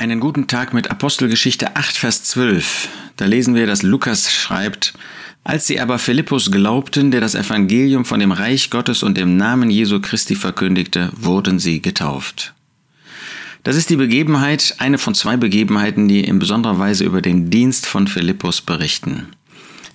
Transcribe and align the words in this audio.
Einen 0.00 0.20
guten 0.20 0.46
Tag 0.46 0.72
mit 0.74 0.92
Apostelgeschichte 0.92 1.74
8, 1.74 1.96
Vers 1.96 2.22
12. 2.22 2.88
Da 3.16 3.24
lesen 3.24 3.56
wir, 3.56 3.66
dass 3.66 3.82
Lukas 3.82 4.32
schreibt, 4.32 4.94
als 5.42 5.66
sie 5.66 5.80
aber 5.80 5.98
Philippus 5.98 6.52
glaubten, 6.52 7.10
der 7.10 7.20
das 7.20 7.34
Evangelium 7.34 8.04
von 8.04 8.20
dem 8.20 8.30
Reich 8.30 8.70
Gottes 8.70 9.02
und 9.02 9.18
dem 9.18 9.36
Namen 9.36 9.70
Jesu 9.70 10.00
Christi 10.00 10.36
verkündigte, 10.36 11.10
wurden 11.16 11.58
sie 11.58 11.82
getauft. 11.82 12.54
Das 13.64 13.74
ist 13.74 13.90
die 13.90 13.96
Begebenheit, 13.96 14.76
eine 14.78 14.98
von 14.98 15.16
zwei 15.16 15.36
Begebenheiten, 15.36 16.06
die 16.06 16.22
in 16.22 16.38
besonderer 16.38 16.78
Weise 16.78 17.02
über 17.02 17.20
den 17.20 17.50
Dienst 17.50 17.84
von 17.84 18.06
Philippus 18.06 18.60
berichten. 18.60 19.26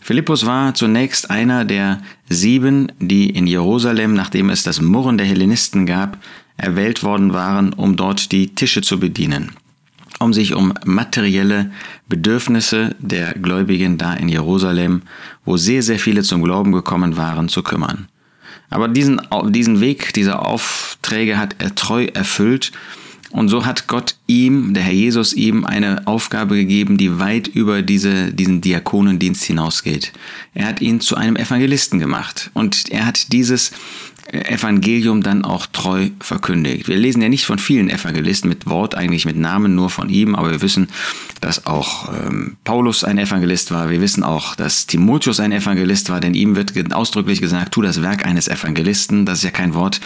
Philippus 0.02 0.46
war 0.46 0.74
zunächst 0.74 1.30
einer 1.30 1.64
der 1.64 2.02
sieben, 2.28 2.92
die 3.00 3.30
in 3.30 3.48
Jerusalem, 3.48 4.16
nachdem 4.16 4.50
es 4.50 4.64
das 4.64 4.82
Murren 4.82 5.18
der 5.18 5.28
Hellenisten 5.28 5.86
gab, 5.86 6.18
erwählt 6.58 7.04
worden 7.04 7.32
waren, 7.32 7.72
um 7.72 7.96
dort 7.96 8.34
die 8.34 8.54
Tische 8.54 8.82
zu 8.82 9.00
bedienen 9.00 9.54
um 10.24 10.34
sich 10.34 10.56
um 10.56 10.74
materielle 10.86 11.72
Bedürfnisse 12.08 12.96
der 13.00 13.34
Gläubigen 13.34 13.98
da 13.98 14.14
in 14.14 14.30
Jerusalem, 14.30 15.04
wo 15.46 15.58
sehr, 15.58 15.84
sehr 15.84 16.00
viele 16.00 16.24
zum 16.24 16.44
Glauben 16.44 16.72
gekommen 16.72 17.18
waren, 17.18 17.50
zu 17.50 17.62
kümmern. 17.64 18.08
Aber 18.70 18.88
diesen, 18.88 19.22
diesen 19.50 19.82
Weg, 19.82 20.14
diese 20.14 20.40
Aufträge 20.40 21.38
hat 21.38 21.56
er 21.60 21.76
treu 21.76 22.06
erfüllt 22.06 22.72
und 23.34 23.50
so 23.50 23.66
hat 23.66 23.88
Gott 23.88 24.16
ihm, 24.28 24.76
der 24.76 24.84
Herr 24.84 24.94
Jesus, 24.94 25.34
ihm 25.34 25.66
eine 25.66 26.06
Aufgabe 26.06 26.56
gegeben, 26.56 26.98
die 27.00 27.18
weit 27.18 27.48
über 27.48 27.82
diese, 27.82 28.32
diesen 28.32 28.62
Diakonendienst 28.62 29.44
hinausgeht. 29.44 30.14
Er 30.54 30.68
hat 30.68 30.82
ihn 30.82 31.02
zu 31.02 31.16
einem 31.16 31.36
Evangelisten 31.36 32.00
gemacht 32.00 32.52
und 32.54 32.90
er 32.92 33.08
hat 33.08 33.34
dieses 33.34 33.72
Evangelium 34.32 35.22
dann 35.22 35.46
auch 35.46 35.66
treu 35.68 36.10
verkündigt. 36.20 36.88
Wir 36.88 36.96
lesen 36.96 37.22
ja 37.22 37.30
nicht 37.30 37.46
von 37.46 37.60
vielen 37.60 37.90
Evangelisten 37.90 38.50
mit 38.50 38.66
Wort, 38.68 38.96
eigentlich 38.96 39.26
mit 39.26 39.36
Namen 39.36 39.76
nur 39.76 39.90
von 39.90 40.10
ihm, 40.10 40.36
aber 40.36 40.52
wir 40.52 40.62
wissen, 40.62 40.88
dass 41.42 41.66
auch 41.68 42.12
ähm, 42.14 42.58
Paulus 42.64 43.04
ein 43.04 43.18
Evangelist 43.18 43.72
war. 43.72 43.90
Wir 43.90 44.02
wissen 44.02 44.24
auch, 44.24 44.56
dass 44.56 44.88
Timotheus 44.88 45.40
ein 45.40 45.52
Evangelist 45.52 46.10
war, 46.10 46.20
denn 46.20 46.34
ihm 46.34 46.56
wird 46.56 46.94
ausdrücklich 46.94 47.42
gesagt, 47.42 47.74
tu 47.74 47.82
das 47.82 48.02
Werk 48.02 48.26
eines 48.26 48.48
Evangelisten. 48.48 49.26
Das 49.26 49.40
ist 49.40 49.44
ja 49.44 49.52
kein 49.52 49.74
Wort 49.74 50.00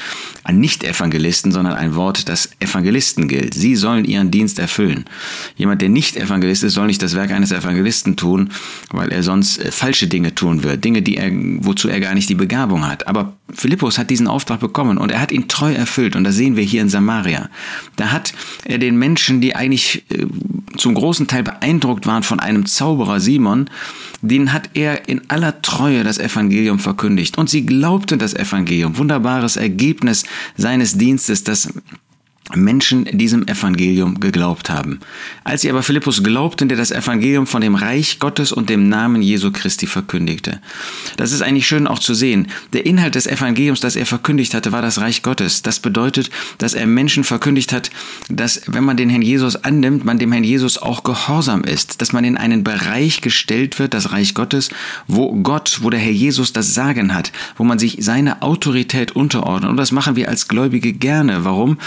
an 0.44 0.60
Nicht-Evangelisten, 0.60 1.52
sondern 1.52 1.74
ein 1.74 1.96
Wort, 1.96 2.28
das 2.28 2.50
Evangelisten 2.60 3.28
gilt. 3.28 3.54
Sie 3.54 3.76
sollen 3.76 4.04
ihren 4.04 4.32
Dienst 4.32 4.60
erfüllen. 4.60 5.06
Jemand, 5.56 5.82
der 5.82 5.90
nicht 5.90 6.18
Evangelist 6.18 6.64
ist, 6.64 6.74
soll 6.74 6.88
nicht 6.88 7.02
das 7.02 7.16
Werk 7.16 7.32
eines 7.32 7.52
Evangelisten 7.52 8.16
tun, 8.18 8.50
weil 8.92 9.12
er 9.12 9.24
sonst 9.24 9.60
äh, 9.60 9.72
falsche 9.72 10.08
Dinge 10.08 10.34
tun 10.36 10.64
wird. 10.64 10.84
Dinge, 10.84 11.02
die 11.02 11.18
er, 11.18 11.32
wozu 11.32 11.88
er 11.88 12.00
gar 12.00 12.14
nicht 12.14 12.30
die 12.30 12.36
Begabung 12.36 12.88
hat. 12.88 13.08
Aber 13.08 13.34
Philippus 13.54 13.98
hat 13.98 14.07
diesen 14.10 14.28
Auftrag 14.28 14.60
bekommen 14.60 14.98
und 14.98 15.12
er 15.12 15.22
hat 15.22 15.32
ihn 15.32 15.48
treu 15.48 15.74
erfüllt. 15.74 16.16
Und 16.16 16.24
das 16.24 16.36
sehen 16.36 16.56
wir 16.56 16.64
hier 16.64 16.82
in 16.82 16.90
Samaria. 16.90 17.50
Da 17.96 18.12
hat 18.12 18.34
er 18.66 18.78
den 18.78 18.98
Menschen, 18.98 19.42
die 19.42 19.56
eigentlich 19.56 20.04
äh, 20.10 20.26
zum 20.78 20.94
großen 20.94 21.28
Teil 21.28 21.44
beeindruckt 21.44 22.08
waren 22.08 22.24
von 22.24 22.40
einem 22.40 22.66
Zauberer 22.66 23.20
Simon, 23.20 23.70
den 24.22 24.54
hat 24.54 24.72
er 24.74 25.08
in 25.08 25.22
aller 25.30 25.62
Treue 25.62 26.04
das 26.04 26.20
Evangelium 26.20 26.80
verkündigt. 26.80 27.38
Und 27.38 27.50
sie 27.50 27.66
glaubten 27.66 28.20
das 28.20 28.34
Evangelium. 28.34 28.98
Wunderbares 28.98 29.58
Ergebnis 29.58 30.24
seines 30.56 30.98
Dienstes, 30.98 31.44
das 31.44 31.70
Menschen 32.56 33.06
diesem 33.06 33.48
Evangelium 33.48 34.20
geglaubt 34.20 34.70
haben. 34.70 35.00
Als 35.44 35.62
sie 35.62 35.70
aber 35.70 35.84
Philippus 35.84 36.24
glaubten, 36.24 36.70
der 36.70 36.78
das 36.78 36.92
Evangelium 36.92 37.48
von 37.48 37.62
dem 37.62 37.76
Reich 37.76 38.20
Gottes 38.20 38.52
und 38.52 38.70
dem 38.70 38.90
Namen 38.90 39.22
Jesu 39.22 39.52
Christi 39.52 39.88
verkündigte. 39.88 40.60
Das 41.18 41.32
ist 41.32 41.42
eigentlich 41.42 41.68
schön 41.68 41.88
auch 41.88 42.00
zu 42.00 42.14
sehen. 42.14 42.48
Der 42.74 42.86
Inhalt 42.86 43.16
des 43.16 43.28
Evangeliums, 43.28 43.80
das 43.80 43.96
er 43.96 44.06
verkündigt 44.06 44.54
hatte, 44.54 44.72
war 44.72 44.82
das 44.82 45.00
Reich 45.00 45.24
Gottes. 45.24 45.62
Das 45.62 45.80
bedeutet, 45.80 46.30
dass 46.58 46.74
er 46.74 46.88
Menschen 46.88 47.24
verkündigt 47.24 47.74
hat, 47.74 47.92
dass 48.30 48.62
wenn 48.68 48.84
man 48.84 48.98
den 48.98 49.10
Herrn 49.10 49.22
Jesus 49.22 49.56
annimmt, 49.56 50.06
man 50.06 50.20
dem 50.20 50.32
Herrn 50.32 50.44
Jesus 50.44 50.78
auch 50.78 51.04
gehorsam 51.04 51.64
ist, 51.64 52.02
dass 52.02 52.14
man 52.14 52.24
in 52.24 52.38
einen 52.38 52.64
Bereich 52.64 53.22
gestellt 53.22 53.80
wird, 53.80 53.94
das 53.94 54.12
Reich 54.12 54.34
Gottes, 54.34 54.70
wo 55.08 55.34
Gott, 55.36 55.80
wo 55.82 55.90
der 55.90 56.00
Herr 56.00 56.12
Jesus 56.12 56.54
das 56.54 56.74
Sagen 56.74 57.14
hat, 57.14 57.32
wo 57.58 57.64
man 57.64 57.80
sich 57.80 57.98
seine 58.00 58.42
Autorität 58.42 59.12
unterordnet. 59.12 59.70
Und 59.70 59.78
das 59.78 59.92
machen 59.92 60.16
wir 60.16 60.30
als 60.30 60.48
Gläubige 60.48 60.94
gerne. 60.94 61.44
Warum? 61.44 61.78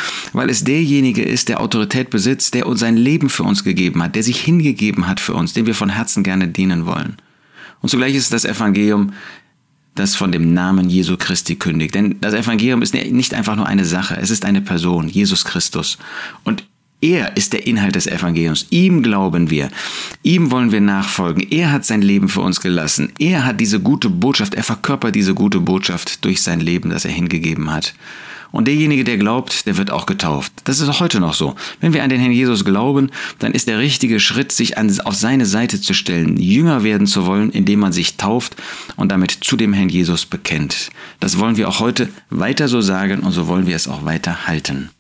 Weil 0.51 0.55
es 0.57 0.65
derjenige 0.65 1.23
ist, 1.23 1.49
der 1.49 1.61
Autorität 1.61 2.11
besitzt, 2.11 2.55
der 2.55 2.67
uns 2.67 2.81
sein 2.81 2.97
Leben 2.97 3.29
für 3.29 3.45
uns 3.45 3.63
gegeben 3.63 4.03
hat, 4.03 4.17
der 4.17 4.25
sich 4.25 4.41
hingegeben 4.41 5.07
hat 5.07 5.21
für 5.21 5.33
uns, 5.33 5.53
dem 5.53 5.67
wir 5.67 5.77
von 5.77 5.91
Herzen 5.91 6.25
gerne 6.25 6.49
dienen 6.49 6.87
wollen. 6.87 7.19
Und 7.81 7.91
zugleich 7.91 8.17
ist 8.17 8.25
es 8.25 8.31
das 8.31 8.45
Evangelium, 8.45 9.13
das 9.95 10.17
von 10.17 10.33
dem 10.33 10.53
Namen 10.53 10.91
Jesu 10.91 11.17
Christi 11.17 11.55
kündigt. 11.55 11.95
Denn 11.95 12.17
das 12.21 12.35
Evangelium 12.35 12.83
ist 12.83 12.95
nicht 12.95 13.33
einfach 13.33 13.55
nur 13.55 13.67
eine 13.67 13.85
Sache, 13.85 14.17
es 14.21 14.31
ist 14.31 14.45
eine 14.45 14.61
Person, 14.61 15.07
Jesus 15.07 15.45
Christus. 15.45 15.99
Und 16.43 16.65
er 17.01 17.37
ist 17.37 17.53
der 17.53 17.69
Inhalt 17.69 17.95
des 17.95 18.09
Evangeliums. 18.09 18.67
Ihm 18.71 19.05
glauben 19.05 19.51
wir. 19.51 19.71
Ihm 20.25 20.51
wollen 20.51 20.73
wir 20.73 20.81
nachfolgen. 20.81 21.47
Er 21.49 21.71
hat 21.71 21.85
sein 21.85 22.03
Leben 22.03 22.29
für 22.29 22.41
uns 22.41 22.61
gelassen. 22.61 23.13
Er 23.21 23.47
hat 23.47 23.61
diese 23.61 23.79
gute 23.79 24.11
Botschaft, 24.11 24.55
er 24.55 24.65
verkörpert 24.65 25.15
diese 25.15 25.35
gute 25.35 25.61
Botschaft 25.61 26.25
durch 26.25 26.43
sein 26.43 26.59
Leben, 26.59 26.91
das 26.91 27.05
er 27.05 27.13
hingegeben 27.13 27.71
hat. 27.71 27.95
Und 28.53 28.67
derjenige, 28.67 29.05
der 29.05 29.17
glaubt, 29.17 29.67
der 29.67 29.77
wird 29.77 29.91
auch 29.91 30.07
getauft. 30.07 30.53
Das 30.65 30.81
ist 30.81 30.89
auch 30.89 31.01
heute 31.01 31.21
noch 31.21 31.35
so. 31.35 31.55
Wenn 31.81 31.93
wir 31.93 32.03
an 32.03 32.11
den 32.11 32.21
Herrn 32.21 32.33
Jesus 32.33 32.65
glauben, 32.65 33.11
dann 33.39 33.53
ist 33.53 33.69
der 33.69 33.79
richtige 33.79 34.21
Schritt, 34.21 34.53
sich 34.53 34.77
an, 34.77 35.01
auf 35.01 35.15
seine 35.15 35.47
Seite 35.47 35.81
zu 35.81 35.95
stellen, 35.95 36.37
Jünger 36.37 36.83
werden 36.83 37.07
zu 37.07 37.27
wollen, 37.27 37.51
indem 37.51 37.81
man 37.81 37.93
sich 37.93 38.17
tauft 38.17 38.57
und 38.97 39.11
damit 39.11 39.31
zu 39.31 39.57
dem 39.57 39.73
Herrn 39.73 39.89
Jesus 39.89 40.27
bekennt. 40.27 40.91
Das 41.21 41.39
wollen 41.39 41.57
wir 41.57 41.69
auch 41.69 41.81
heute 41.81 42.09
weiter 42.31 42.69
so 42.69 42.81
sagen 42.81 43.21
und 43.21 43.33
so 43.33 43.47
wollen 43.47 43.67
wir 43.67 43.77
es 43.77 43.89
auch 43.89 44.05
weiter 44.05 44.47
halten. 44.47 44.91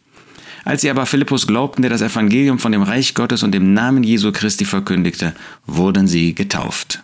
Als 0.64 0.82
sie 0.82 0.90
aber 0.90 1.06
Philippus 1.06 1.46
glaubten, 1.46 1.82
der 1.82 1.90
das 1.90 2.02
Evangelium 2.02 2.58
von 2.58 2.72
dem 2.72 2.82
Reich 2.82 3.14
Gottes 3.14 3.42
und 3.42 3.52
dem 3.52 3.72
Namen 3.72 4.04
Jesu 4.04 4.30
Christi 4.30 4.64
verkündigte, 4.64 5.34
wurden 5.66 6.06
sie 6.06 6.34
getauft. 6.34 7.02